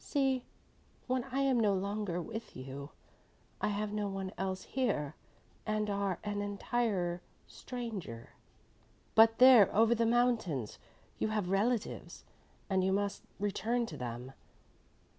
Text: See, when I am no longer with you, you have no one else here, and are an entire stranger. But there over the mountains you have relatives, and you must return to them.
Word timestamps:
See, 0.03 0.45
when 1.05 1.23
I 1.25 1.41
am 1.41 1.59
no 1.59 1.75
longer 1.75 2.19
with 2.19 2.55
you, 2.55 2.89
you 3.63 3.69
have 3.69 3.91
no 3.93 4.07
one 4.07 4.31
else 4.35 4.63
here, 4.63 5.13
and 5.63 5.91
are 5.91 6.17
an 6.23 6.41
entire 6.41 7.21
stranger. 7.45 8.29
But 9.13 9.37
there 9.37 9.69
over 9.75 9.93
the 9.93 10.07
mountains 10.07 10.79
you 11.19 11.27
have 11.27 11.51
relatives, 11.51 12.23
and 12.67 12.83
you 12.83 12.91
must 12.91 13.21
return 13.39 13.85
to 13.85 13.95
them. 13.95 14.31